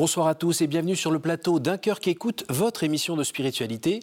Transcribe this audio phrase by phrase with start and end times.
[0.00, 3.24] Bonsoir à tous et bienvenue sur le plateau d'un cœur qui écoute votre émission de
[3.24, 3.98] spiritualité.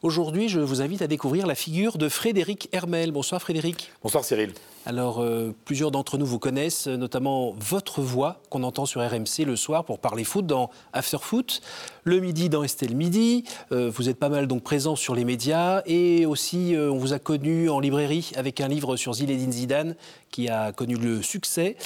[0.00, 3.12] Aujourd'hui, je vous invite à découvrir la figure de Frédéric Hermel.
[3.12, 3.92] Bonsoir Frédéric.
[4.02, 4.54] Bonsoir Cyril.
[4.86, 9.54] Alors, euh, plusieurs d'entre nous vous connaissent, notamment votre voix qu'on entend sur RMC le
[9.54, 11.60] soir pour parler foot dans After Foot,
[12.04, 13.44] le midi dans Estelle Midi.
[13.70, 17.12] Euh, vous êtes pas mal donc présent sur les médias et aussi euh, on vous
[17.12, 19.94] a connu en librairie avec un livre sur Zinedine Zidane
[20.30, 21.76] qui a connu le succès.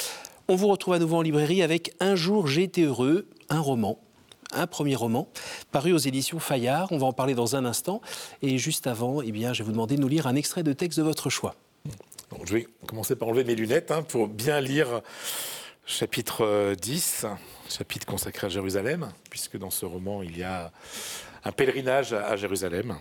[0.46, 3.98] On vous retrouve à nouveau en librairie avec Un jour j'ai été heureux, un roman
[4.52, 5.28] un premier roman
[5.70, 6.90] paru aux éditions Fayard.
[6.90, 8.00] On va en parler dans un instant.
[8.42, 10.72] Et juste avant, eh bien, je vais vous demander de nous lire un extrait de
[10.72, 11.54] texte de votre choix.
[12.44, 15.02] je vais commencer par enlever mes lunettes hein, pour bien lire
[15.86, 17.28] chapitre 10, euh,
[17.68, 20.70] chapitre consacré à Jérusalem, puisque dans ce roman, il y a
[21.44, 22.96] un pèlerinage à Jérusalem.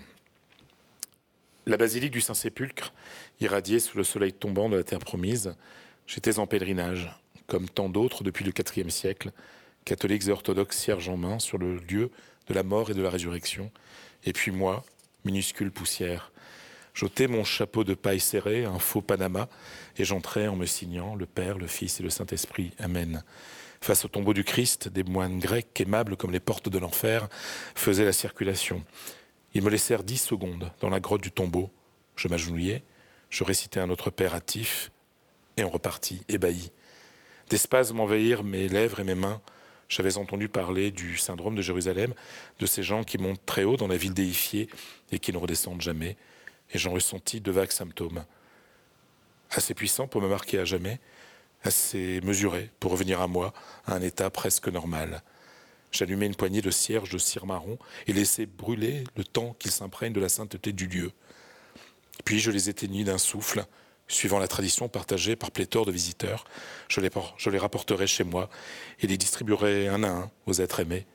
[1.66, 2.94] La basilique du Saint-Sépulcre,
[3.41, 5.55] irradiée sous le soleil tombant de la terre promise,
[6.07, 7.13] j'étais en pèlerinage,
[7.45, 9.31] comme tant d'autres depuis le IVe siècle,
[9.88, 12.11] catholiques et orthodoxes cierges en main sur le lieu
[12.47, 13.71] de la mort et de la résurrection.
[14.25, 14.83] Et puis moi,
[15.23, 16.33] minuscule poussière,
[16.94, 19.47] j'ôtais mon chapeau de paille serré, un faux Panama,
[19.97, 22.73] et j'entrais en me signant le Père, le Fils et le Saint-Esprit.
[22.79, 23.23] Amen.
[23.79, 27.29] Face au tombeau du Christ, des moines grecs aimables comme les portes de l'enfer
[27.73, 28.83] faisaient la circulation.
[29.53, 31.72] Ils me laissèrent dix secondes dans la grotte du tombeau.
[32.17, 32.83] Je m'agenouillai,
[33.29, 34.91] je récitais un autre Père hâtif,
[35.55, 36.72] et on repartit, ébahi.
[37.49, 39.41] Des spasmes envahirent mes lèvres et mes mains.
[39.89, 42.13] J'avais entendu parler du syndrome de Jérusalem,
[42.59, 44.69] de ces gens qui montent très haut dans la ville déifiée
[45.11, 46.17] et qui ne redescendent jamais,
[46.73, 48.25] et j'en ressentis de vagues symptômes.
[49.52, 50.99] Assez puissants pour me marquer à jamais,
[51.63, 53.53] assez mesurés pour revenir à moi,
[53.85, 55.23] à un état presque normal.
[55.91, 60.13] J'allumai une poignée de cierges de cire marron et laissai brûler le temps qu'ils s'imprègnent
[60.13, 61.11] de la sainteté du lieu.
[62.25, 63.66] Puis je les éteignis d'un souffle,
[64.07, 66.45] suivant la tradition partagée par pléthore de visiteurs,
[66.88, 68.50] je les, je les rapporterai chez moi
[69.01, 71.06] et les distribuerai un à un aux êtres aimés,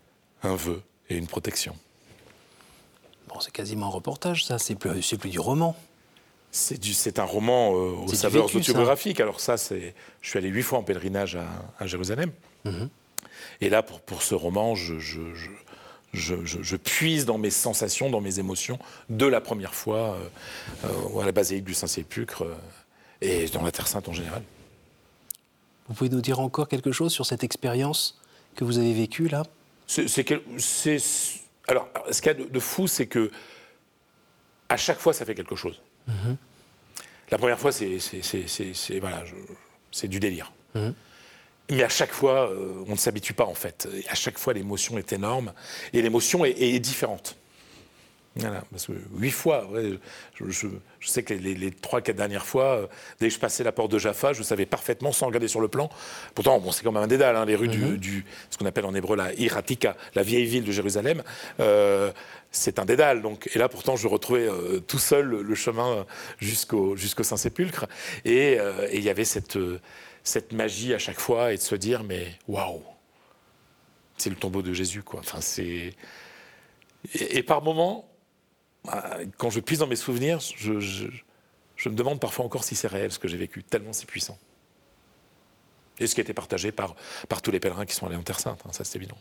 [0.42, 1.76] un vœu et une protection.
[3.28, 5.76] Bon, c'est quasiment un reportage, ça, c'est plus, plus du roman.
[6.50, 9.20] C'est un roman euh, aux saveurs autobiographiques.
[9.20, 11.38] Alors ça, c'est, je suis allé huit fois en pèlerinage
[11.78, 12.30] à, Jérusalem.
[12.66, 12.90] Mhm.
[13.62, 15.20] Et là, pour, pour ce roman, je, je,
[16.12, 18.78] je, je, puise dans mes sensations, dans mes émotions
[19.08, 20.28] de la première fois euh,
[20.84, 22.44] euh, à la basilique du Saint-Sépulcre
[23.22, 24.42] et dans la Terre Sainte en général.
[25.88, 28.20] Vous pouvez nous dire encore quelque chose sur cette expérience
[28.56, 29.44] que vous avez vécue là?
[29.86, 30.06] C'est,
[31.68, 33.30] Alors, ce qu'il y a de, fou, c'est que
[34.68, 35.80] à chaque fois, ça fait quelque chose.
[36.06, 36.36] Mhm.
[37.30, 39.22] La première fois, c'est, c'est, voilà,
[39.90, 40.52] c'est du délire.
[40.74, 40.94] Mhm.
[41.70, 43.88] Mais à chaque fois, euh, on ne s'habitue pas en fait.
[43.94, 45.52] Et à chaque fois, l'émotion est énorme
[45.92, 47.36] et l'émotion est différente.
[48.36, 49.68] Voilà, parce que huit fois,
[50.40, 50.68] je,
[51.02, 52.86] sais que les, trois, quatre dernières fois, euh,
[53.20, 55.68] dès que je passais la porte de Jaffa, je savais parfaitement, sans regarder sur le
[55.68, 55.90] plan.
[56.34, 58.22] Pourtant, bon, c'est quand même un dédale, hein, les rues du, mhm.
[58.48, 61.22] ce qu'on appelle en hébreu la Iratika, la vieille ville de Jérusalem.
[61.60, 62.10] Euh,
[62.50, 63.20] c'est un dédale.
[63.20, 66.06] Donc, et là, pourtant, je retrouvais euh, tout seul le, chemin
[66.40, 67.86] jusqu'au jusqu'au Saint-Sépulcre.
[68.24, 68.56] Et
[68.92, 69.58] il y avait cette,
[70.24, 72.82] cette magie à chaque fois et de se dire, mais waouh,
[74.16, 75.20] c'est le tombeau de Jésus, quoi.
[75.20, 75.94] Enfin, c'est.
[77.14, 78.11] et par moments,
[79.36, 83.18] quand je puise dans mes souvenirs, je, me demande parfois encore si c'est réel ce
[83.18, 84.38] que j'ai vécu, tellement c'est puissant.
[85.98, 86.96] Et ce qui a été partagé par,
[87.28, 89.16] par tous les pèlerins qui sont allés en Terre Sainte, hein, ça c'est évident.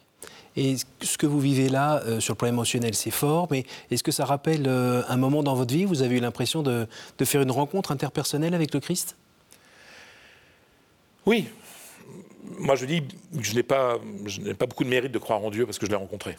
[0.55, 4.03] Et ce que vous vivez là, euh, sur le plan émotionnel, c'est fort, mais est-ce
[4.03, 6.87] que ça rappelle euh, un moment dans votre vie où vous avez eu l'impression de,
[7.17, 9.15] de, faire une rencontre interpersonnelle avec le Christ?
[11.25, 11.49] Oui.
[12.57, 13.99] Moi je dis que je n'ai pas,
[14.57, 16.35] pas beaucoup de mérite de croire en Dieu parce que je l'ai rencontré.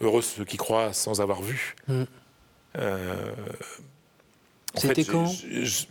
[0.00, 1.76] Heureux ceux qui croient sans avoir vu.
[1.88, 2.02] Mm.
[2.78, 3.32] Euh,
[4.74, 5.30] C'était quand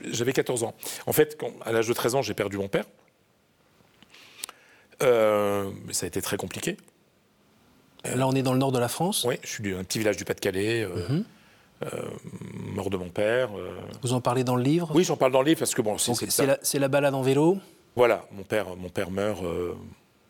[0.05, 0.73] J'avais 14 ans.
[1.07, 2.85] En fait, à l'âge de 13 ans, j'ai perdu mon père.
[5.01, 6.77] Euh, ça a été très compliqué.
[8.03, 10.17] Là, on est dans le nord de la France Oui, je suis d'un petit village
[10.17, 10.83] du Pas-de-Calais.
[10.83, 12.75] Euh, mm-hmm.
[12.75, 13.49] mort de mon père.
[14.01, 14.91] Vous en parlez dans le livre?
[14.93, 17.57] Oui, j'en parle dans le livre parce que bon, c'est la, la, balade en vélo.
[17.95, 19.41] Voilà, mon père, mon père meurt,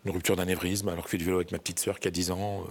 [0.06, 2.12] une rupture d'anévrisme, alors que je fais du vélo avec ma petite sœur qui a
[2.12, 2.64] 10 ans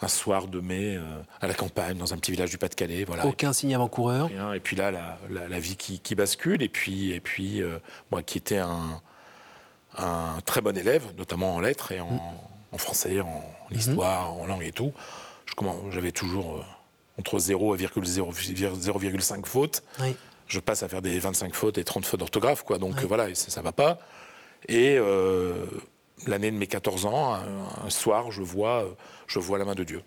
[0.00, 1.02] un soir de mai euh,
[1.40, 3.04] à la campagne, dans un petit village du Pas-de-Calais.
[3.04, 3.26] Voilà.
[3.26, 6.62] Aucun signe avant-coureur Et puis là, la, vie qui, bascule.
[6.62, 7.78] Et puis, et puis euh,
[8.10, 9.00] moi qui étais un,
[9.96, 12.10] un, très bon élève, notamment en lettres et en,
[12.72, 12.78] mm.
[12.78, 13.26] français, en,
[13.70, 13.76] mm-hmm.
[13.76, 14.92] histoire, en langue et tout,
[15.90, 16.64] j'avais toujours euh,
[17.18, 19.82] entre 0 et 0,5 fautes.
[20.46, 22.76] Je passe à faire des 25 fautes et 30 fautes d'orthographe, quoi.
[22.78, 23.98] Donc voilà, ça, ne va pas.
[24.68, 24.98] Et
[26.26, 28.84] l'année de mes 14 ans, un, soir, je vois,
[29.26, 30.02] je vois la main de Dieu.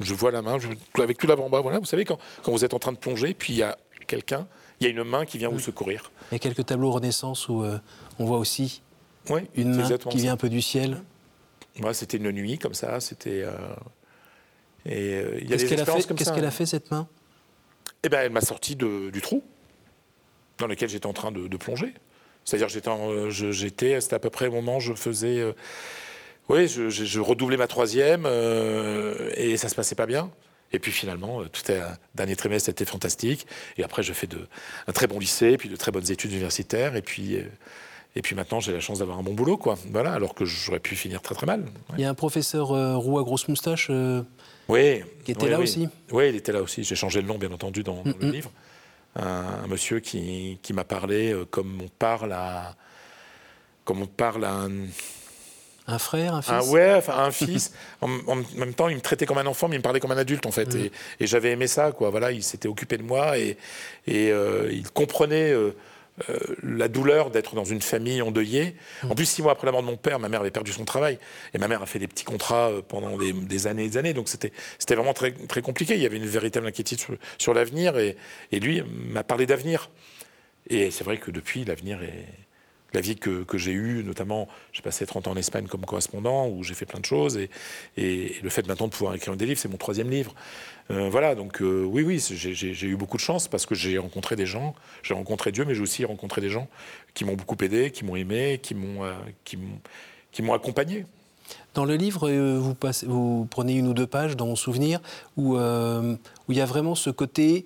[0.00, 0.58] Je vois la main,
[0.98, 1.62] avec tout l'avant-bras.
[1.62, 3.78] Voilà, vous savez, quand, quand, vous êtes en train de plonger, puis il y a
[4.06, 4.46] quelqu'un,
[4.80, 6.10] il y a une main qui vient vous secourir.
[6.30, 7.78] Il y a quelques tableaux Renaissance où euh,
[8.18, 8.82] on voit aussi
[9.54, 11.02] une main qui vient un peu du ciel.
[11.78, 13.00] Moi, c'était une nuit comme ça.
[13.00, 13.42] C'était.
[13.42, 13.52] euh,
[14.84, 16.32] et euh, il y a Qu'est-ce qu'elle a fait, comme ça.
[16.34, 17.08] a fait, cette main?
[18.02, 19.42] Eh ben, elle m'a sorti de- du trou
[20.58, 21.92] dans lequel j'étais en train de, de plonger.
[22.46, 25.52] C'est-à-dire, j'étais, euh, j'étais, c'était à peu près au moment où je faisais, euh,
[26.48, 30.30] oui, je, je- je redoublais ma troisième euh, et ça se passait pas bien.
[30.72, 31.80] Et puis finalement, tout est,
[32.14, 33.46] dernier trimestre était fantastique.
[33.78, 34.38] Et après, je fais de,
[34.86, 36.94] un très bon lycée, puis de très bonnes études universitaires.
[36.96, 37.34] Et puis,
[38.14, 39.76] et puis maintenant, j'ai la chance d'avoir un bon boulot, quoi.
[39.90, 41.60] Voilà, alors que j'aurais pu finir très très mal.
[41.62, 41.96] Ouais.
[41.98, 43.88] Il y a un professeur euh, roux à grosse moustache.
[43.90, 44.22] euh,
[44.68, 45.02] Oui.
[45.24, 45.64] Qui était oui, là oui.
[45.64, 46.82] aussi Oui, il était là aussi.
[46.84, 48.32] J'ai changé le nom, bien entendu, dans, dans le Mhm.
[48.32, 48.50] livre.
[49.18, 52.74] Un, un monsieur qui, qui m'a parlé euh, comme on parle à.
[53.84, 54.70] Comme on parle à un.
[55.86, 56.52] un frère, un fils?
[56.52, 57.72] un- ouais, enfin, un fils.
[58.00, 60.12] en, en même temps, il me traitait comme un enfant, mais il me parlait comme
[60.12, 60.74] un adulte, en fait.
[60.74, 60.90] Et,
[61.20, 62.10] et j'avais aimé ça, quoi.
[62.10, 63.56] Voilà, il s'était occupé de moi et,
[64.06, 65.50] et euh, il comprenait.
[65.52, 65.74] euh,
[66.28, 68.74] euh, la douleur d'être dans une famille endeuillée.
[69.02, 69.12] Mhm.
[69.12, 70.84] En plus, six mois après la mort de mon père, ma mère avait perdu son
[70.84, 71.18] travail.
[71.54, 73.96] Et ma mère a fait des petits contrats euh, pendant des, des années et des
[73.96, 74.14] années.
[74.14, 75.94] Donc c'était c'était vraiment très, très compliqué.
[75.94, 77.98] Il y avait une véritable inquiétude sur, sur l'avenir.
[77.98, 78.16] Et,
[78.52, 79.90] et lui m'a parlé d'avenir.
[80.68, 82.45] Et c'est vrai que depuis, l'avenir est.
[82.94, 86.48] La vie que, que j'ai eue, notamment, j'ai passé 30 ans en Espagne comme correspondant,
[86.48, 87.36] où j'ai fait plein de choses.
[87.36, 87.50] Et,
[88.42, 90.34] le fait maintenant de pouvoir écrire des livres, c'est mon troisième livre.
[90.90, 94.36] Euh, voilà, donc euh, oui, oui, j'ai- eu beaucoup de chance parce que j'ai rencontré
[94.36, 96.68] des gens, j'ai rencontré Dieu, mais j'ai aussi rencontré des gens
[97.12, 99.12] qui m'ont beaucoup aidé, qui m'ont aimé, qui m'ont euh,
[100.40, 101.06] m'ont- accompagné.
[101.74, 105.00] Dans le livre, vous, prenez une ou deux pages dans mon souvenir
[105.36, 107.64] où il y a vraiment ce côté.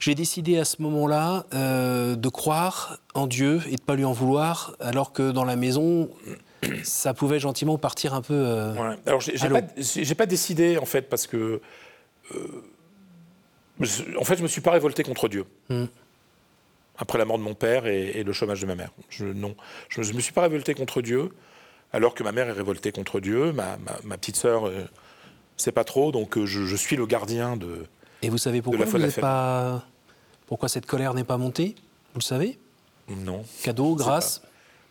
[0.00, 4.12] J'ai décidé à ce moment-là euh, de croire en Dieu et de pas lui en
[4.12, 6.08] vouloir, alors que dans la maison,
[6.82, 8.34] ça pouvait gentiment partir un peu.
[8.34, 8.94] euh.
[9.06, 9.62] Alors, j'ai pas,
[10.16, 11.60] pas décidé, en fait, parce que.
[12.34, 12.62] euh,
[14.18, 15.44] en fait, je me suis pas révolté contre Dieu.
[15.68, 15.84] Hmm.
[16.98, 18.90] Après la mort de mon père et, et le chômage de ma mère.
[19.08, 19.54] Je, non.
[19.88, 21.30] Je ne me suis pas révolté contre Dieu,
[21.92, 23.52] alors que ma mère est révoltée contre Dieu.
[23.52, 24.68] Ma, ma- ma petite sœur,
[25.56, 27.86] c'est pas trop, donc je, je suis le gardien de.
[28.22, 29.84] Et vous savez pourquoi vous pas
[30.46, 31.74] pourquoi cette colère n'est pas montée
[32.14, 32.58] Vous le savez?
[33.08, 33.44] Non.
[33.62, 34.42] Cadeau, grâce.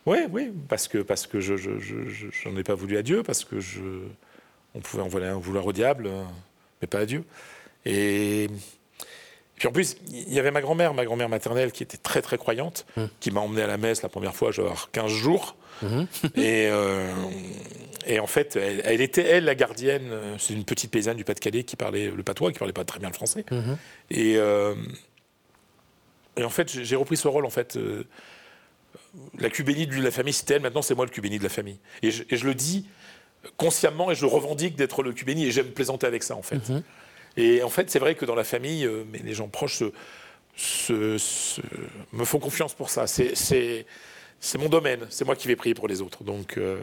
[0.05, 3.43] Oui, oui, parce que, parce que je, je, je- ai pas voulu à Dieu, parce
[3.43, 3.81] que je,
[4.73, 6.09] on pouvait en vouloir, au diable,
[6.81, 7.25] mais pas à Dieu.
[7.85, 8.47] Et,
[9.55, 12.37] puis en plus, il y avait ma grand-mère, ma grand-mère maternelle, qui était très très
[12.37, 12.85] croyante,
[13.19, 15.55] qui m'a emmené à la messe la première fois, j'avais 15 jours.
[16.35, 17.11] et, euh,
[18.07, 21.23] et en fait, elle, elle était, elle, la gardienne, euh, c'est une petite paysanne du
[21.23, 23.43] Pas-de-Calais qui parlait le patois, qui parlait pas très bien le français.
[24.09, 24.73] Et, euh,
[26.37, 27.75] et en fait, j'ai repris ce rôle, en fait.
[27.77, 28.03] euh,
[29.39, 31.79] la cubénie de la famille, c'était elle, maintenant c'est moi le cubénie de la famille.
[32.03, 32.85] Et je, et je le dis
[33.55, 36.57] consciemment et je revendique d'être le cubénie et j'aime plaisanter avec ça en fait.
[37.37, 39.91] Et en fait, c'est vrai que dans la famille, mais les gens proches se-
[40.55, 41.61] se- se-
[42.13, 43.05] me font confiance pour ça.
[43.07, 43.85] C'est-
[44.59, 46.23] mon domaine, c'est moi qui vais prier pour les autres.
[46.23, 46.77] Donc, euh,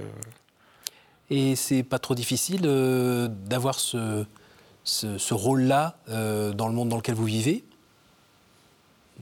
[1.31, 4.25] Et c'est pas trop difficile euh, d'avoir ce,
[4.85, 7.65] ce, rôle-là euh, dans le monde dans lequel vous vivez?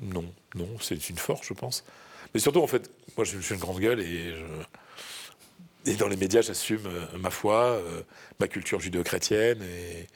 [0.01, 1.85] Non, non, c'est une force, je pense.
[2.35, 4.35] Mais surtout, en fait, moi je suis une grande gueule et,
[5.87, 7.81] et dans les médias, j'assume euh, ma foi,
[8.41, 9.63] ma culture judéo-chrétienne.
[9.63, 10.07] Et,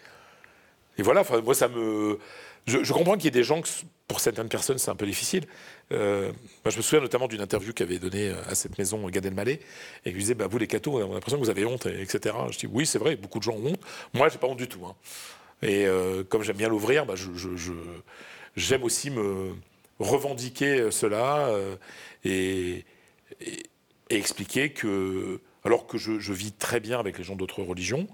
[0.98, 2.18] et voilà, moi ça me.
[2.66, 3.68] Je, comprends qu'il y ait des gens que
[4.08, 5.44] pour certaines personnes c'est un peu difficile.
[5.92, 6.32] Euh,
[6.64, 9.60] je me souviens notamment d'une interview qu'avait donnée à cette maison Gad Elmaleh
[10.04, 12.02] et qui disait bah, Vous les cathos, on a l'impression que vous avez honte, et-
[12.02, 12.34] etc.
[12.50, 13.80] Je dis Oui, c'est vrai, beaucoup de gens ont honte.
[14.14, 14.84] Moi, j'ai pas honte du tout.
[14.84, 14.94] hein.
[15.62, 17.14] Et euh, comme j'aime bien l'ouvrir, bah,
[18.56, 19.54] j'aime aussi me
[20.00, 21.76] revendiquer cela euh,
[22.24, 22.84] et
[24.10, 28.06] expliquer que, alors que je, je vis très bien avec les gens d'autres religions,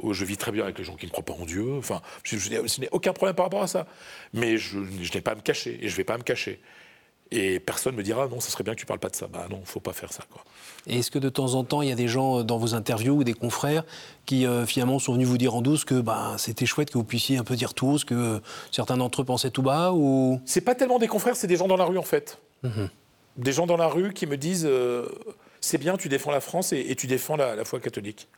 [0.00, 2.00] ou je vis très bien avec les gens qui ne croient pas en Dieu, enfin,
[2.24, 3.86] je, je n'ai- je n'ai aucun problème par rapport à ça.
[4.32, 6.60] Mais je, n'ai pas à me cacher, et je ne vais pas me cacher.
[7.30, 9.26] Et personne me dira, non, ça serait bien que tu parles pas de ça.
[9.26, 10.44] Bah non, faut pas faire ça, quoi.
[10.86, 12.74] Et est-ce que de temps en temps, il y a des gens euh, dans vos
[12.74, 13.82] interviews ou des confrères
[14.26, 17.02] qui euh, finalement sont venus vous dire en douce que bah, c'était chouette que vous
[17.04, 18.38] puissiez un peu dire tout ce que euh,
[18.70, 20.40] certains d'entre eux pensaient tout bas ou...
[20.44, 22.38] C'est pas tellement des confrères, c'est des gens dans la rue en fait.
[23.36, 25.08] Des gens dans la rue qui me disent euh,
[25.64, 28.28] c'est bien, tu défends la France et, et tu défends la, la foi catholique.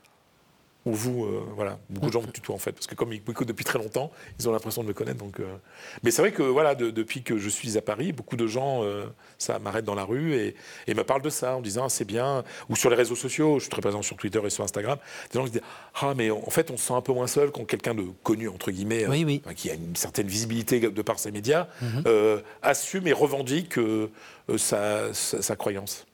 [0.84, 3.20] Ou vous, euh, voilà, beaucoup de gens me tutoient en fait, parce que comme ils
[3.26, 5.18] m'écoutent depuis très longtemps, ils ont l'impression de me connaître.
[5.18, 5.56] Donc, euh.
[6.04, 8.84] Mais c'est vrai que voilà, de- depuis que je suis à Paris, beaucoup de gens,
[8.84, 9.04] euh,
[9.36, 10.54] ça m'arrête dans la rue et,
[10.86, 12.44] et me parlent de ça en disant ah, c'est bien.
[12.68, 14.96] Ou sur les réseaux sociaux, je suis très présent sur Twitter et sur Instagram,
[15.32, 15.62] des gens qui disent
[16.00, 18.48] ah mais en fait on se sent un peu moins seul quand quelqu'un de connu
[18.48, 19.42] entre guillemets, Oui, oui.
[19.44, 21.66] enfin, qui a une certaine visibilité de par ses médias,
[22.06, 23.74] euh, assume et revendique
[24.56, 26.06] sa, sa- sa croyance.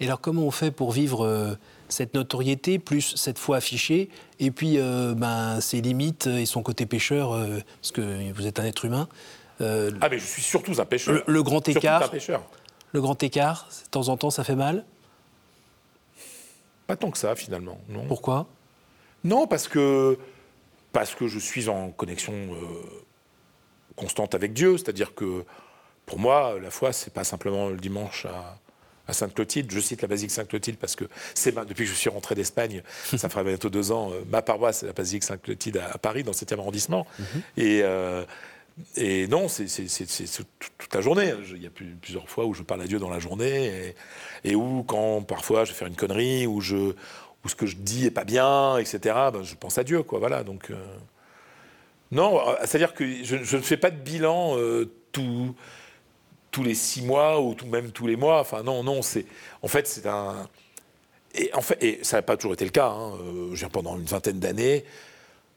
[0.00, 1.54] Et alors comment on fait pour vivre euh,
[1.88, 6.86] cette notoriété, plus cette foi affichée, et puis euh, ben, ses limites et son côté
[6.86, 9.08] pécheur, euh, parce que vous êtes un être humain
[9.60, 11.14] Ah mais je suis surtout un pêcheur.
[11.14, 12.04] Le- le grand écart.
[12.04, 12.42] un pêcheur.
[12.92, 14.84] Le grand écart, de temps en temps, ça fait mal?
[16.86, 17.78] Pas tant que ça finalement.
[17.88, 18.04] Non.
[18.06, 18.46] Pourquoi?
[19.22, 20.18] Non, parce que,
[20.92, 22.34] parce que je suis en connexion
[23.96, 24.76] constante avec Dieu.
[24.78, 25.44] C'est-à-dire que
[26.06, 28.58] pour moi, la foi, c'est pas simplement le dimanche à,
[29.10, 29.70] à Sainte-Clotilde.
[29.70, 32.82] Je cite la basilique Sainte-Clotilde parce que c'est depuis que je suis rentré d'Espagne,
[33.16, 36.32] ça fera bientôt deux ans, euh, ma paroisse, c'est la basilique Sainte-Clotilde à, Paris, dans
[36.32, 37.06] le 7e arrondissement.
[37.18, 37.42] Mhm.
[37.58, 37.80] Et.
[37.82, 38.24] Euh,
[38.96, 39.66] et non, c'est
[40.78, 41.34] toute la journée.
[41.50, 43.94] Il y a plusieurs fois où je parle à Dieu dans la journée,
[44.42, 47.76] et, où quand parfois je vais faire une connerie, ou je, où ce que je
[47.76, 48.98] dis est pas bien, etc.
[49.34, 50.18] Ben, je pense à Dieu, quoi.
[50.18, 50.44] Voilà.
[50.44, 50.76] Donc euh,
[52.10, 54.56] non, c'est-à-dire que je, ne fais pas de bilan
[55.12, 55.54] tout,
[56.50, 58.40] tous les six mois ou tout, même tous les mois.
[58.40, 59.26] Enfin, non, non, c'est.
[59.62, 60.48] En fait, c'est un.
[61.34, 62.88] Et, en fait, et ça n'a pas toujours été le cas.
[62.88, 63.12] Hein.
[63.22, 64.84] Euh, pendant une vingtaine d'années,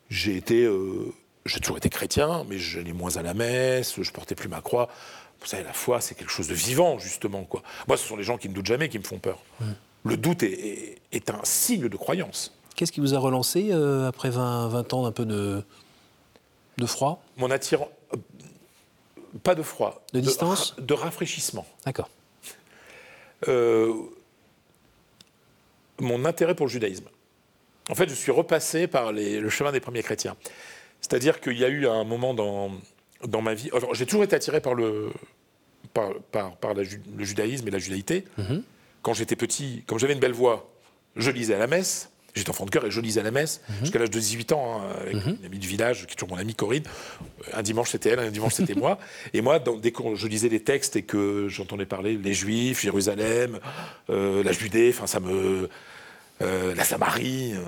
[0.10, 0.64] j'ai été.
[0.64, 1.14] Euh,
[1.46, 4.88] j'ai toujours été chrétien, mais j'allais moins à la messe, je portais plus ma croix.
[5.42, 7.44] Vous savez, la foi, c'est quelque chose de vivant, justement.
[7.44, 7.64] Quoi.
[7.88, 9.40] Moi, ce sont les gens qui ne doutent jamais qui me font peur.
[9.60, 9.66] Mmh.
[10.06, 12.54] Le doute est, est, un signe de croyance.
[12.76, 15.64] Qu'est-ce qui vous a relancé euh, après 20, 20 ans d'un peu de,
[16.78, 17.22] de froid?
[17.38, 17.90] Mon attirant
[19.42, 20.04] pas de froid.
[20.14, 21.66] De distance De, rafraîchissement.
[21.86, 22.10] D'accord.
[23.48, 23.94] Euh,
[26.00, 27.08] mon intérêt pour le judaïsme.
[27.90, 30.36] En fait, je suis repassé par le chemin des premiers chrétiens.
[31.02, 32.72] C'est-à-dire qu'il y a eu un moment dans,
[33.28, 33.70] dans ma vie.
[33.92, 35.12] J'ai toujours été attiré par le,
[35.94, 36.14] par,
[36.56, 36.84] par, le
[37.24, 38.26] judaïsme et la judaïté.
[38.38, 38.64] Mhm.
[39.02, 40.72] Quand j'étais petit, comme j'avais une belle voix,
[41.18, 42.10] je lisais à la messe.
[42.36, 43.76] J'étais enfant de cœur et je lisais à la messe mhm.
[43.82, 45.38] jusqu'à l'âge de 18 ans hein, avec mhm.
[45.40, 46.84] une amie du village qui est toujours mon amie Corinne.
[47.54, 48.98] Un dimanche c'était elle, un dimanche c'était moi.
[49.34, 53.60] Et moi, dès que je lisais les textes et que j'entendais parler les Juifs, Jérusalem,
[54.10, 55.70] euh, la Judée, enfin ça me,
[56.42, 57.60] euh, la Samarie, euh,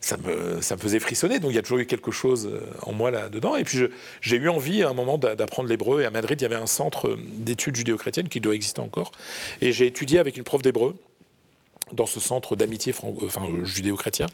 [0.00, 1.38] ça me, ça me faisait frissonner.
[1.38, 2.50] Donc il y a toujours eu quelque chose
[2.82, 3.56] en moi là-dedans.
[3.56, 3.78] Et puis
[4.22, 6.00] j'ai eu envie à un moment d'apprendre l'hébreu.
[6.00, 9.12] Et à Madrid, il y avait un centre d'études judéo-chrétiennes qui doit exister encore.
[9.60, 10.96] Et j'ai étudié avec une prof d'hébreu
[11.92, 14.26] dans ce centre d'amitié euh, enfin, judéo-chrétien.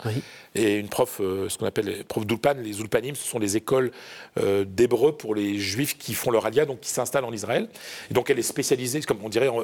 [0.55, 3.57] Et une prof, euh, ce qu'on appelle les profs d'Ulpan, les Ulpanim, ce sont les
[3.57, 3.91] écoles
[4.39, 7.69] euh, d'hébreu pour les juifs qui font leur alia, donc qui s'installent en Israël.
[8.11, 9.63] Et donc elle est spécialisée, comme on dirait, en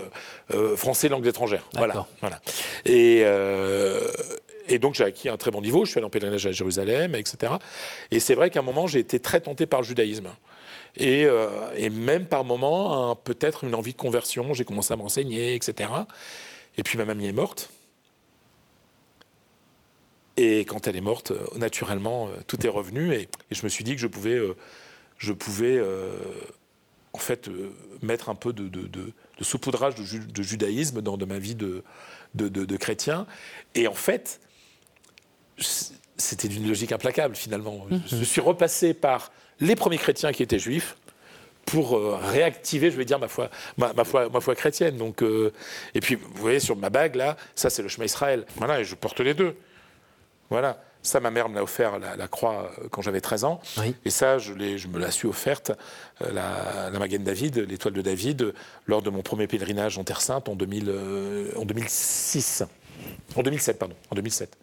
[0.76, 1.68] français langue étrangère.
[1.74, 2.06] Voilà.
[2.20, 2.40] voilà.
[2.84, 3.24] Et,
[4.68, 7.14] et donc j'ai acquis un très bon niveau, je suis allé en pèlerinage à Jérusalem,
[7.14, 7.54] etc.
[8.10, 10.28] Et c'est vrai qu'à un moment, j'ai été très tenté par le judaïsme.
[10.96, 11.26] Et,
[11.76, 15.90] et même par moments, peut-être une envie de conversion, j'ai commencé à m'enseigner, etc.
[16.76, 17.70] Et puis ma mamie est morte.
[20.36, 23.14] Et quand elle est morte, euh, naturellement, euh, tout est revenu.
[23.14, 24.56] Et, je me suis dit que je pouvais, euh,
[25.18, 25.80] je pouvais
[27.12, 27.48] en fait,
[28.02, 31.84] mettre un peu de, de, saupoudrage de, judaïsme dans de ma vie de,
[32.34, 33.26] de, chrétien.
[33.76, 34.40] Et en fait,
[36.16, 37.86] c'était d'une logique implacable, finalement.
[37.88, 38.02] Mhm.
[38.06, 40.96] Je suis repassé par les premiers chrétiens qui étaient juifs,
[41.64, 43.48] pour réactiver, je vais dire, ma foi,
[43.78, 44.98] ma, foi, ma foi chrétienne.
[44.98, 48.44] Donc, et puis, vous voyez, sur ma bague, là, ça, c'est le chemin Israël.
[48.56, 49.56] Voilà, et je porte les deux.
[50.54, 50.78] Voilà.
[51.02, 53.60] Ça, ma mère me l'a offert, la, croix, euh, quand j'avais 13 ans.
[54.04, 55.72] Et ça, je, je me la suis offerte,
[56.22, 58.54] euh, la, la Maguen David, l'étoile de David,
[58.86, 62.62] lors de mon premier pèlerinage en Terre Sainte en, 2000, euh, en 2006.
[63.34, 63.96] En 2007, pardon.
[64.10, 64.56] En 2007.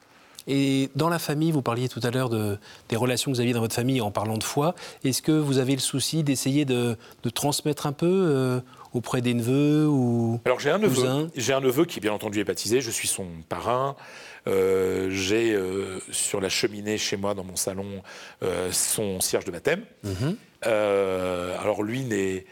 [0.47, 2.57] Et dans la famille, vous parliez tout à l'heure de,
[2.89, 4.75] des relations que vous aviez dans votre famille en parlant de foi.
[5.03, 6.97] Est-ce que vous avez le souci d'essayer de,
[7.33, 8.61] transmettre un peu
[8.93, 11.29] auprès des neveux ou Alors j'ai un neveu.
[11.35, 12.81] J'ai un neveu qui, bien entendu, est baptisé.
[12.81, 13.95] Je suis son parrain.
[14.47, 18.01] Euh, j'ai euh, sur la cheminée chez moi, dans mon salon,
[18.43, 19.83] euh, son cierge de baptême.
[20.03, 20.35] Mhm.
[20.63, 22.45] alors lui n'est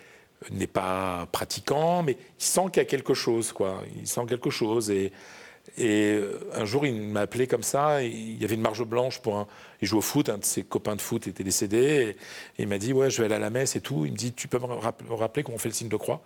[0.52, 3.84] n'est pas pratiquant, mais il sent qu'il y a quelque chose, quoi.
[3.98, 4.90] Il sent quelque chose.
[4.90, 5.12] Et,
[5.78, 6.20] et
[6.54, 8.02] un jour, il m'a appelé comme ça.
[8.04, 9.48] il y avait une marge blanche pour un.
[9.82, 10.30] Il joue au foot.
[10.30, 12.16] Un de ses copains de foot était décédé.
[12.58, 14.06] Et, il m'a dit Ouais, je vais aller à la messe et tout.
[14.06, 16.22] Il me dit Tu peux me rappeler, comment on fait le signe de croix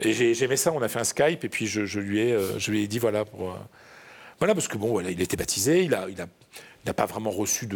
[0.00, 0.72] Et j'ai aimé ça.
[0.72, 1.44] On a fait un Skype.
[1.44, 3.56] Et puis je, lui, ai, je lui ai dit Voilà, pour
[4.40, 7.68] voilà, parce que bon, voilà, il était baptisé, il n'a pas vraiment reçu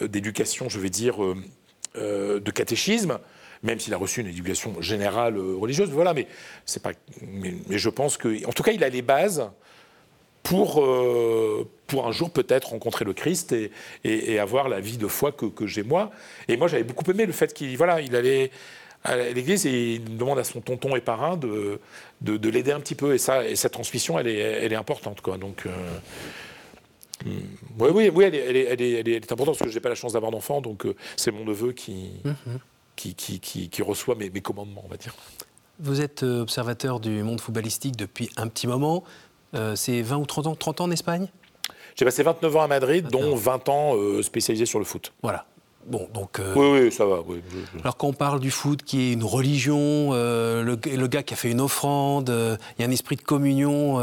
[0.00, 1.34] d'éducation, je vais dire, euh,
[1.96, 3.18] euh, de catéchisme,
[3.62, 5.88] même s'il a reçu une éducation générale euh, religieuse.
[5.88, 6.28] Voilà, mais.
[7.22, 9.50] Mais, je pense que, en tout cas, il a les bases
[10.42, 10.82] pour,
[11.86, 13.70] pour un jour peut-être rencontrer le Christ et,
[14.04, 16.10] et, avoir la vie de foi que, que j'ai moi.
[16.48, 18.50] Et moi, j'avais beaucoup aimé le fait qu'il voilà, il allait
[19.04, 21.80] à l'église et il demande à son tonton et parrain de,
[22.20, 23.14] de, l'aider un petit peu.
[23.14, 25.20] Et, ça, et cette transmission, elle est, elle est importante.
[25.20, 25.38] Quoi.
[25.38, 25.70] Donc, euh,
[27.24, 29.88] oui, oui, oui elle, est, elle, est, elle, est, importante parce que je n'ai pas
[29.88, 30.60] la chance d'avoir d'enfant.
[30.60, 32.58] Donc, euh, c'est mon neveu qui, mhm.
[32.96, 35.14] qui, qui, qui, reçoit mes, mes, commandements, on va dire.
[35.80, 39.04] Vous êtes euh, observateur du monde footballistique depuis un petit moment.
[39.74, 41.28] C'est 20 ou 30 ans, 30 ans en Espagne?
[41.96, 45.12] J'ai passé 29 ans à Madrid, dont 20 ans spécialisé sur le foot.
[45.22, 45.46] Voilà.
[45.88, 47.22] Bon, donc, euh, oui, oui, ça va.
[47.80, 51.36] Alors quand on parle du foot qui est une religion, euh, le, gars qui a
[51.36, 53.98] fait une offrande, euh, il y a un esprit de communion.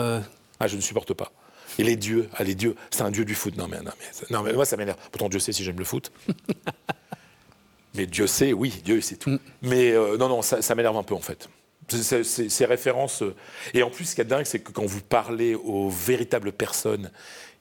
[0.59, 1.31] Ah, je ne supporte pas.
[1.77, 3.55] Et les dieux, ah, les dieux, c'est un dieu du foot.
[3.57, 4.97] Non, mais, non, mais, non, mais moi, ça m'énerve.
[5.11, 6.11] Pourtant, Dieu sait si j'aime le foot.
[7.93, 9.29] mais Dieu sait, oui, Dieu sait tout.
[9.29, 9.39] Mm.
[9.63, 11.49] Mais euh, non, non, ça, m'énerve un peu, en fait.
[11.88, 13.22] Ces références.
[13.22, 13.36] Euh,
[13.74, 17.12] et en plus, ce qui est dingue, c'est que quand vous parlez aux véritables personnes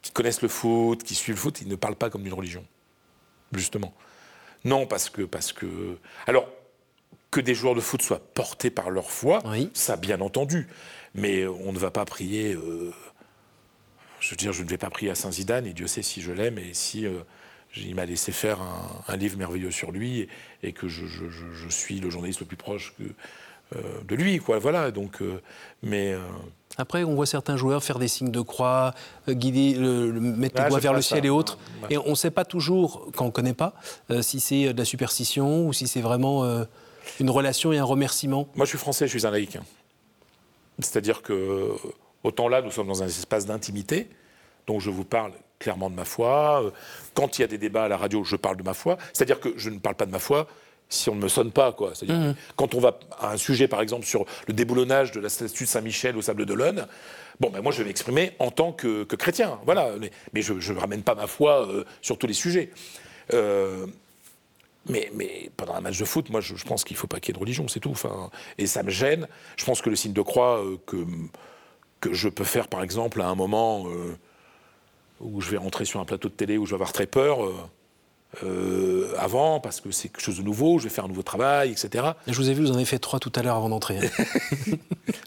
[0.03, 2.65] qui connaissent le foot, qui suivent le foot, ils ne parlent pas comme d'une religion.
[3.53, 3.95] Justement.
[4.65, 5.23] Non, parce que.
[5.23, 5.67] Parce que...
[6.27, 6.49] Alors,
[7.31, 9.43] que des joueurs de foot soient portés par leur foi,
[9.75, 10.69] ça, bien entendu.
[11.15, 12.55] Mais on ne va pas prier.
[12.55, 12.93] Euh,
[14.21, 16.33] je veux dire, je ne vais pas prier à Saint-Zidane, et Dieu sait si je
[16.33, 17.21] l'aime et si euh,
[17.77, 18.59] il m'a laissé faire
[19.09, 20.29] un, livre merveilleux sur lui,
[20.63, 21.05] et, que je,
[21.69, 23.15] suis le journaliste le plus proche que, euh,
[23.73, 24.59] de lui, quoi.
[24.59, 25.41] Voilà, donc, euh,
[25.83, 26.15] mais.
[26.77, 28.95] Après, on voit certains joueurs faire des signes de croix,
[29.29, 31.59] guider, le, mettre le ah, doigt vers le ciel et autres.
[31.89, 33.75] Et on ne sait pas toujours, quand on ne connaît pas,
[34.23, 36.45] si c'est de la superstition ou si c'est vraiment
[37.21, 38.49] une relation et un remerciement.
[38.57, 39.57] Moi, je suis français, je suis un laïc.
[40.81, 41.77] C'est-à-dire que
[42.25, 44.09] Autant là, nous sommes dans un espace d'intimité,
[44.67, 46.73] donc je vous parle clairement de ma foi.
[47.13, 48.97] Quand il y a des débats à la radio, je parle de ma foi.
[49.13, 50.49] C'est-à-dire que je ne parle pas de ma foi
[50.89, 51.73] si on ne me sonne pas.
[51.73, 51.93] Quoi.
[52.03, 52.35] Mmh.
[52.57, 55.69] Quand on va à un sujet, par exemple, sur le déboulonnage de la statue de
[55.69, 56.87] Saint-Michel au Sable d'Olonne,
[57.41, 59.59] bon, ben moi, je vais m'exprimer en tant que, chrétien.
[59.65, 59.91] Voilà.
[60.33, 62.71] Mais, je ne ramène pas ma foi euh, sur tous les sujets.
[63.33, 63.87] Euh,
[64.89, 67.33] mais, mais, pendant un match de foot, moi, je, pense qu'il ne faut pas qu'il
[67.33, 67.91] y ait de religion, c'est tout.
[67.91, 69.27] Enfin, et ça me gêne.
[69.57, 70.97] Je pense que le signe de croix euh, que
[72.01, 73.87] que je peux faire, par exemple, à un moment
[75.21, 77.71] où je vais rentrer sur un plateau de télé où je vais avoir très peur.
[78.43, 81.71] Euh, avant, parce que c'est quelque chose de nouveau, je vais faire un nouveau travail,
[81.71, 82.05] etc.
[82.27, 83.99] Je vous ai vu, vous en avez fait trois tout à l'heure avant d'entrer.
[83.99, 84.73] Hein.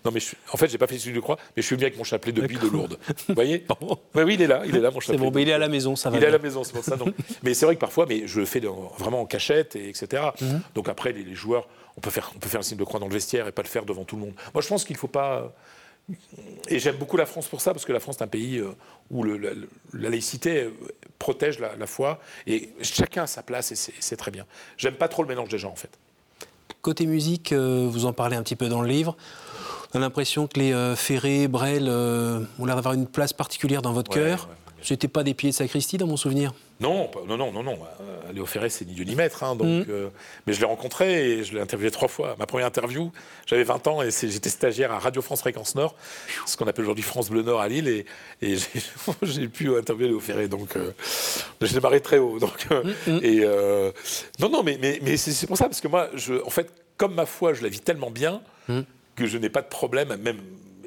[0.06, 1.88] non, mais je en fait, j'ai pas fait celui de croix, mais je suis bien
[1.88, 2.98] avec mon chapelet depuis de Lourdes.
[3.28, 3.66] Vous voyez
[4.16, 5.18] Oui, il est là, il est là, mon chapelet.
[5.18, 6.18] C'est bon, mais il est à la maison, ça va.
[6.18, 6.96] Il est à la maison, c'est pour ça.
[6.96, 7.14] Donc.
[7.44, 8.62] mais c'est vrai que parfois, mais je le fais
[8.98, 10.24] vraiment en cachette, et etc.
[10.42, 10.62] Mhm.
[10.76, 11.68] Donc après, les, les, joueurs,
[11.98, 13.64] on peut, faire, on peut faire un signe de croix dans le vestiaire et pas
[13.64, 14.34] le faire devant tout le monde.
[14.54, 15.54] Moi, je pense qu'il ne faut pas
[16.70, 18.72] et j'aime beaucoup la France pour ça, parce que la France est un pays euh,
[19.12, 19.52] où la,
[19.94, 20.70] laïcité
[21.20, 24.46] protège la, foi, et chacun a sa place, et c'est très bien.
[24.78, 25.92] J'aime pas trop le mélange des gens, en fait.
[26.82, 29.18] Côté musique, euh, vous en parlez un petit peu dans le livre.
[29.94, 34.12] On a l'impression que les Ferré, Brel ont l'air d'avoir une place particulière dans votre
[34.12, 34.50] cœur.
[34.90, 37.80] N'était pas des pieds de sacristie dans mon souvenir non, non, non, non, non.
[38.02, 39.44] Euh, Léo Ferré, c'est ni Dieu ni maître.
[39.44, 39.90] Hein, donc, mm.
[39.90, 40.10] euh,
[40.46, 42.36] mais je l'ai rencontré et je l'ai interviewé trois fois.
[42.38, 43.12] Ma première interview,
[43.48, 45.96] j'avais 20 ans et j'étais stagiaire à Radio France Fréquence Nord,
[46.46, 48.06] ce qu'on appelle aujourd'hui France Bleu Nord à Lille.
[48.42, 48.56] Et,
[49.24, 50.48] j'ai pu interviewer Léo Ferré.
[50.48, 50.92] Donc, euh,
[51.62, 52.38] je l'ai barré très haut.
[52.38, 53.20] Donc, mm, mm.
[53.24, 53.46] et,
[54.40, 57.16] non, non, mais, mais, mais c'est pour ça, parce que moi, je, en fait, comme
[57.16, 58.42] ma foi, je la vis tellement bien
[59.16, 60.38] que je n'ai pas de problème, même.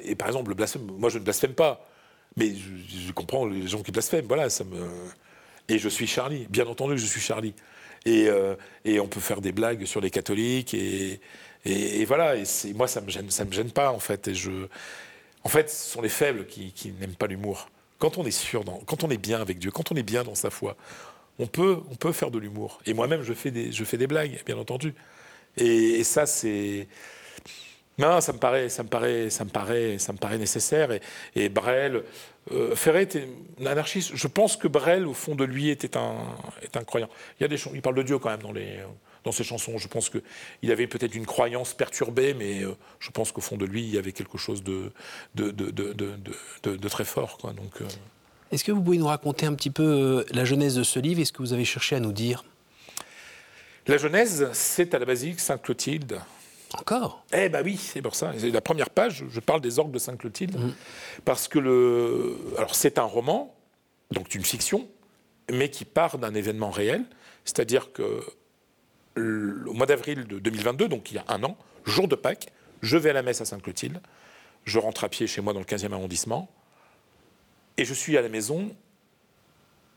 [0.03, 1.85] Et par exemple, le blasphème, moi, je ne blasphème pas.
[2.37, 4.25] Mais je, comprends les gens qui blasphèment.
[4.27, 4.87] Voilà, ça me.
[5.67, 7.53] Et je suis Charlie, bien entendu je suis Charlie.
[8.05, 10.73] Et, euh, et on peut faire des blagues sur les catholiques.
[10.73, 11.19] Et,
[11.65, 14.27] et, voilà, et moi, ça me, gêne, ça me gêne pas, en fait.
[14.27, 14.51] Et je...
[15.43, 17.69] En fait, ce sont les faibles qui, qui n'aiment pas l'humour.
[17.99, 20.23] Quand on est sûr, dans, quand on est bien avec Dieu, quand on est bien
[20.23, 20.75] dans sa foi,
[21.37, 22.79] on peut, on peut faire de l'humour.
[22.85, 24.93] Et moi-même, je, fais des, je fais des blagues, bien entendu.
[25.57, 26.87] Et ça, c'est
[27.97, 30.91] non, ça me paraît, ça me paraît, ça me paraît, ça me paraît nécessaire.
[30.91, 31.01] Et,
[31.35, 32.03] et Brel,
[32.51, 33.27] euh, Ferret était
[33.61, 34.11] un anarchiste.
[34.15, 36.15] Je pense que Brel, au fond de lui, était un,
[36.63, 37.09] est un croyant.
[37.39, 38.79] Il y a des il parle de Dieu quand même dans les
[39.23, 39.77] dans ses chansons.
[39.77, 43.65] Je pense qu'il avait peut-être une croyance perturbée, mais euh, je pense qu'au fond de
[43.65, 44.91] lui, il y avait quelque chose de,
[45.35, 45.71] de, de,
[46.63, 47.37] de très fort.
[47.37, 47.53] Quoi.
[47.53, 47.85] Donc, euh,
[48.51, 51.25] Est-ce que vous pouvez nous raconter un petit peu la genèse de ce livre et
[51.25, 52.43] ce que vous avez cherché à nous dire?
[53.85, 56.19] La genèse, c'est à la basilique Sainte-Clotilde,
[56.79, 58.31] encore Eh ben oui, c'est pour ça.
[58.33, 60.73] La première page, je parle des orgues de Sainte-Clotilde, mm.
[61.25, 63.55] parce que le, alors c'est un roman,
[64.11, 64.87] donc une fiction,
[65.51, 67.03] mais qui part d'un événement réel,
[67.45, 68.23] c'est-à-dire que
[69.17, 72.47] au mois d'avril de 2022, donc il y a un an, jour de Pâques,
[72.81, 73.99] je vais à la messe à Sainte-Clotilde,
[74.63, 76.49] je rentre à pied chez moi dans le 15e arrondissement,
[77.77, 78.73] et je suis à la maison,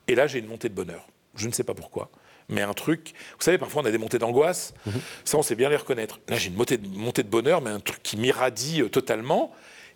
[0.09, 1.07] et là j'ai une montée de bonheur.
[1.37, 2.11] Je ne sais pas pourquoi
[2.49, 3.13] mais un truc.
[3.39, 5.01] Vous savez, parfois on a des montées d'angoisse, mhm.
[5.25, 6.21] ça on sait bien les reconnaître.
[6.29, 9.53] Là j'ai une montée de, montée de bonheur, mais un truc qui m'irradie euh, totalement,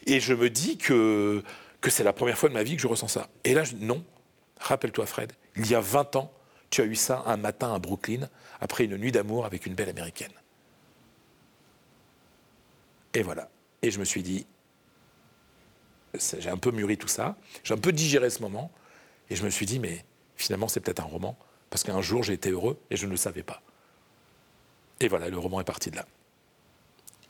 [0.06, 1.42] et je me dis que,
[1.80, 3.28] que c'est la première fois de ma vie que je ressens ça.
[3.44, 4.04] Et là, je, non,
[4.58, 6.32] rappelle-toi Fred, il y a 20 ans,
[6.70, 8.28] tu as eu ça un matin à Brooklyn,
[8.60, 10.32] après une nuit d'amour avec une belle américaine.
[13.14, 13.50] Et voilà.
[13.82, 14.46] Et je me suis dit,
[16.38, 18.70] j'ai un peu mûri tout ça, j'ai un peu digéré ce moment,
[19.30, 20.04] et je me suis dit, mais
[20.36, 21.36] finalement c'est peut-être un roman
[21.70, 23.62] parce qu'un jour j'ai été heureux et je ne le savais pas.
[25.00, 26.06] Et voilà, le roman est parti de là.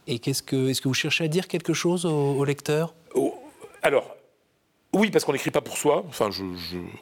[0.07, 2.94] Et qu'est-ce que, est-ce que vous cherchez à dire quelque chose au, lecteur?
[3.14, 3.35] Oh,
[3.83, 4.16] Alors,
[4.94, 6.03] oui, parce qu'on n'écrit pas pour soi.
[6.09, 6.44] Enfin, je,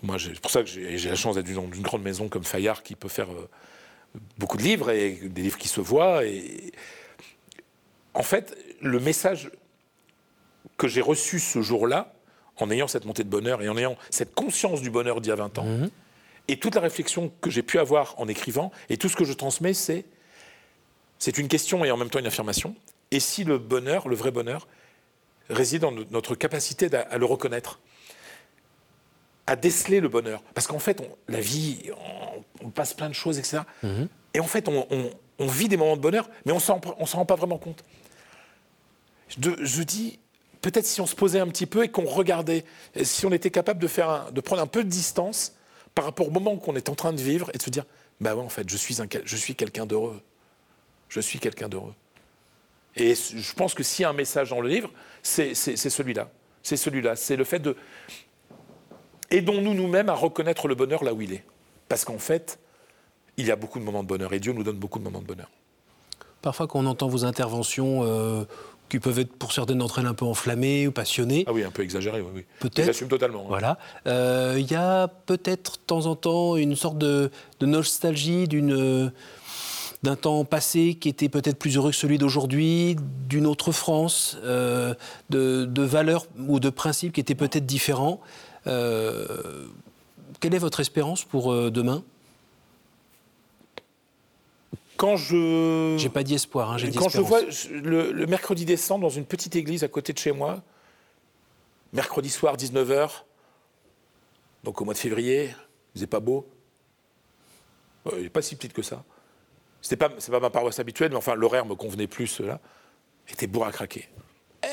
[0.03, 2.83] moi, c'est pour ça que j'ai, la chance d'être dans une grande maison comme Fayard
[2.83, 3.49] qui peut faire euh,
[4.39, 6.25] beaucoup de livres et des livres qui se voient.
[6.25, 6.73] Et
[8.13, 9.53] en fait, le message
[10.77, 12.13] que j'ai reçu ce jour-là,
[12.59, 15.33] en ayant cette montée de bonheur et en ayant cette conscience du bonheur d'il y
[15.33, 15.67] a 20 ans.
[16.49, 19.33] Et toute la réflexion que j'ai pu avoir en écrivant, et tout ce que je
[19.33, 20.05] transmets, c'est
[21.19, 22.75] c'est une question et en même temps une affirmation.
[23.11, 24.69] Et si le bonheur, le vrai bonheur,
[25.49, 27.81] réside dans notre capacité à le reconnaître,
[29.47, 30.43] à déceler le bonheur.
[30.55, 31.91] Parce qu'en fait, la vie,
[32.63, 33.61] on, passe plein de choses, etc.
[33.83, 34.09] Mhm.
[34.35, 37.37] Et en fait, on, vit des moments de bonheur, mais on ne s'en rend pas
[37.37, 37.85] vraiment compte.
[39.39, 40.19] je dis,
[40.61, 42.65] peut-être si on se posait un petit peu et qu'on regardait,
[43.03, 45.56] si on était capable de, faire de prendre un peu de distance
[45.97, 47.87] par rapport au moment qu'on est en train de vivre et de se dire,
[48.21, 50.21] bah ouais, en fait, je suis, quelqu'un d'heureux.
[51.09, 51.95] Je suis quelqu'un d'heureux.
[52.97, 54.91] Et je pense que s'il y a un message dans le livre,
[55.23, 56.31] c'est celui-là.
[56.63, 57.17] C'est celui-là.
[57.17, 57.77] C'est le fait de.
[59.31, 61.45] Aidons-nous nous-mêmes à reconnaître le bonheur là où il est.
[61.89, 62.59] Parce qu'en fait,
[63.39, 65.23] il y a beaucoup de moments de bonheur et Dieu nous donne beaucoup de moments
[65.23, 65.51] de bonheur.
[66.43, 68.45] Parfois, quand on entend vos interventions, euh,
[68.89, 71.45] qui peuvent être pour certaines d'entre elles un peu enflammées ou passionnées.
[71.47, 72.31] Ah oui, un peu exagérées, oui.
[72.35, 72.45] oui.
[72.61, 72.87] Peut-être.
[72.87, 73.43] J'assume totalement.
[73.43, 73.49] Hein.
[73.49, 73.79] Voilà.
[74.07, 79.13] Euh, il y a peut-être de temps en temps une sorte de, nostalgie d'une
[80.03, 82.97] d'un temps passé qui était peut-être plus heureux que celui d'aujourd'hui,
[83.29, 84.95] d'une autre France, euh,
[85.31, 88.21] de, de, valeurs ou de principes qui étaient peut-être différents.
[88.67, 89.67] Euh,
[90.39, 92.05] quelle est votre espérance pour demain?
[94.97, 95.97] Quand je.
[95.99, 99.27] J'ai pas dit espoir, hein, j'ai dit Quand je vois le, mercredi décembre dans une
[99.27, 100.63] petite église à côté de chez moi,
[101.93, 103.11] mercredi soir, 19h,
[104.65, 105.55] donc au mois de février,
[105.95, 106.49] il faisait pas beau.
[108.13, 109.05] il n'est pas si petite que ça.
[109.81, 112.61] Ce n'est pas, pas ma paroisse habituelle, mais enfin, l'horaire me convenait plus, là.
[113.29, 114.09] était bourre à craquer.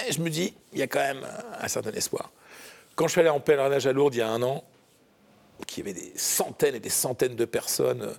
[0.07, 1.25] Et je me dis, il y a quand même
[1.59, 2.31] un certain espoir.
[2.95, 4.63] Quand je suis allé en pèlerinage à Lourdes il y a un an,
[5.67, 8.13] qu'il y avait des centaines et des centaines de personnes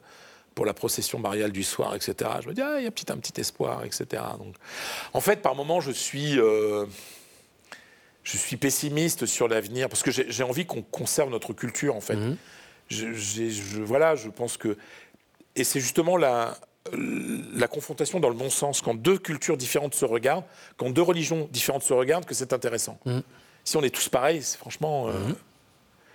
[0.55, 2.31] pour la procession mariale du soir, etc.
[2.43, 4.23] Je me dis, ah, il y a petit, un petit espoir, etc.
[4.39, 4.55] Donc,
[5.13, 6.87] en fait, par moments, je suis, euh,
[8.23, 12.17] je suis pessimiste sur l'avenir, parce que j'ai envie qu'on conserve notre culture, en fait.
[12.17, 12.37] Mhm.
[12.89, 14.77] Je, voilà, je pense que...
[15.57, 16.57] Et c'est justement la,
[16.93, 20.45] la confrontation dans le bon sens, quand deux cultures différentes se regardent,
[20.77, 22.99] quand deux religions différentes se regardent, que c'est intéressant.
[23.07, 23.23] Mhm.
[23.65, 25.09] Si on est tous pareils, franchement...
[25.09, 25.35] Euh, mhm.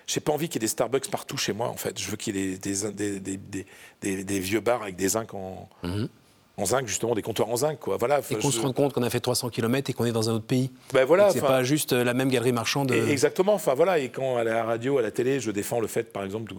[0.09, 1.99] J'ai pas envie qu'il y ait des Starbucks partout chez moi, en fait.
[1.99, 3.65] Je veux qu'il y ait des,
[4.01, 6.09] des, vieux bars avec des zinc en, mhm.
[6.57, 7.77] en zinc, justement, des comptoirs en zinc.
[7.77, 7.97] Quoi.
[7.97, 10.27] Voilà, et qu'on se rende compte qu'on a fait 300 km et qu'on est dans
[10.31, 10.71] un autre pays.
[10.93, 12.91] Ben voilà, c'est pas juste euh, la même galerie marchande.
[12.91, 13.53] exactement.
[13.53, 13.99] Enfin voilà.
[13.99, 16.51] Et quand à la radio, à la télé, je défends le fait, par exemple,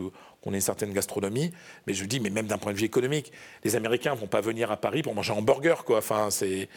[0.42, 1.50] qu'on ait une certaine gastronomie,
[1.88, 3.32] mais je dis, mais même d'un point de vue économique,
[3.64, 5.98] les Américains vont pas venir à Paris pour manger un hamburger, quoi.
[5.98, 6.68] Enfin, c'est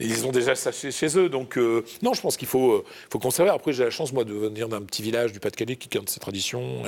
[0.00, 1.28] ils ont déjà ça chez, eux.
[1.28, 3.50] Donc, euh, non, je pense qu'il faut, euh, faut conserver.
[3.50, 6.20] Après, j'ai la chance, moi, de venir d'un petit village du Pas-de-Calais qui garde ses
[6.20, 6.82] traditions.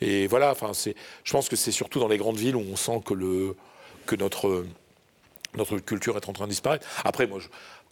[0.00, 4.14] Et, voilà, je pense que c'est surtout dans les grandes villes où on sent que,
[4.16, 4.64] notre,
[5.56, 6.86] notre culture est en train de disparaître.
[7.04, 7.40] Après, moi,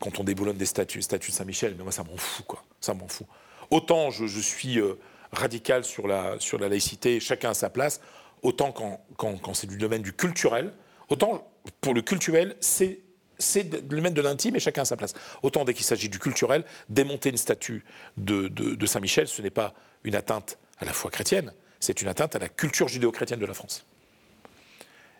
[0.00, 2.62] quand on déboulonne des statues, statues de Saint-Michel, moi, ça m'en fout, quoi.
[2.80, 3.26] Ça m'en fout.
[3.70, 4.94] Autant je, suis euh,
[5.32, 8.00] radical sur la, sur la laïcité, chacun à sa place,
[8.42, 10.72] autant quand, quand, quand c'est du domaine du culturel,
[11.10, 13.00] autant pour le culturel, c'est
[13.38, 15.14] c'est le mettre de l'intime et chacun à sa place.
[15.42, 17.84] Autant dès qu'il s'agit du culturel, démonter une statue
[18.16, 19.74] de, Saint-Michel, ce n'est pas
[20.04, 23.54] une atteinte à la foi chrétienne, c'est une atteinte à la culture judéo-chrétienne de la
[23.54, 23.86] France.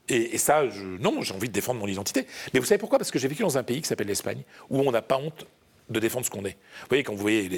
[0.08, 0.62] Et, ça,
[1.00, 2.26] non, j'ai envie de défendre mon identité.
[2.54, 2.98] Mais vous savez pourquoi?
[2.98, 5.46] Parce que j'ai vécu dans un pays qui s'appelle l'Espagne, où on n'a pas honte
[5.90, 6.56] de défendre ce qu'on est.
[6.80, 7.48] Vous voyez, quand vous voyez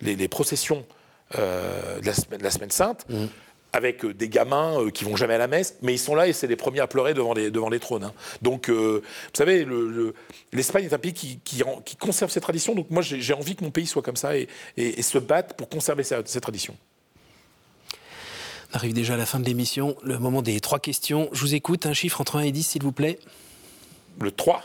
[0.00, 0.84] les, processions
[1.38, 3.26] euh, de, la semaine, sainte, mmh
[3.72, 6.28] avec euh, des gamins euh, qui vont jamais à la messe, mais ils sont là
[6.28, 8.04] et c'est les premiers à pleurer devant les, devant les trônes.
[8.04, 8.12] Hein.
[8.42, 9.66] Donc, euh, vous savez,
[10.52, 11.62] l'Espagne est un pays qui, qui,
[11.98, 12.74] conserve ses traditions.
[12.74, 14.48] Donc, moi, j'ai envie que mon pays soit comme ça et,
[15.02, 16.76] se batte pour conserver ses, traditions.
[18.72, 21.28] On arrive déjà à la fin de l'émission, le moment des trois questions.
[21.32, 23.18] Je vous écoute, un chiffre entre 1 et 10, s'il vous plaît.
[24.20, 24.62] Le 3.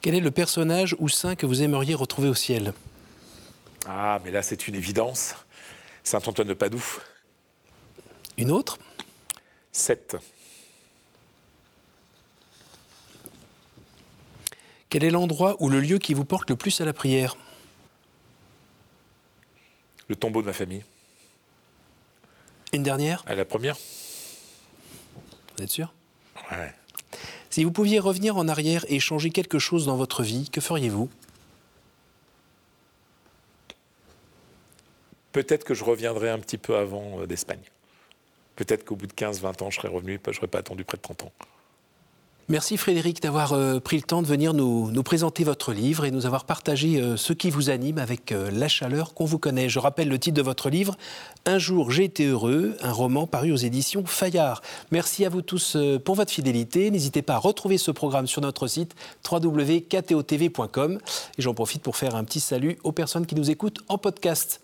[0.00, 2.74] Quel est le personnage ou saint que vous aimeriez retrouver au ciel?
[3.86, 5.34] Ah, mais là, c'est une évidence.
[6.04, 6.84] Saint-Antoine de Padoue.
[8.36, 8.78] Une autre?
[9.72, 10.16] 7.
[14.90, 17.36] Quel est l'endroit ou le lieu qui vous porte le plus à la prière?
[20.06, 20.84] Le tombeau de ma famille.
[22.72, 23.24] Une dernière?
[23.26, 23.76] À la première.
[25.56, 25.92] Vous êtes sûr?
[26.50, 26.74] Ouais.
[27.48, 31.08] Si vous pouviez revenir en arrière et changer quelque chose dans votre vie, que feriez-vous?
[35.34, 37.60] Peut-être que je reviendrai un petit peu avant euh, d'Espagne.
[38.56, 41.02] Peut-être qu'au bout de 15-20 ans, je serais revenu, je n'aurais pas attendu près de
[41.02, 41.32] 30 ans.
[42.48, 46.26] Merci Frédéric d'avoir euh, pris le temps de venir nous, présenter votre livre et nous
[46.26, 49.68] avoir partagé euh, ce qui vous anime avec la chaleur qu'on vous connaît.
[49.68, 50.94] Je rappelle le titre de votre livre,
[51.46, 54.62] Un jour j'ai été heureux, un roman paru aux éditions Fayard.
[54.92, 56.92] Merci à vous tous pour votre fidélité.
[56.92, 58.94] N'hésitez pas à retrouver ce programme sur notre site
[59.28, 61.00] www.ktotv.com.
[61.38, 64.63] Et j'en profite pour faire un petit salut aux personnes qui nous écoutent en podcast.